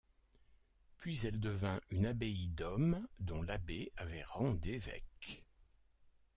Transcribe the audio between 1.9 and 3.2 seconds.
une abbaye d'homme,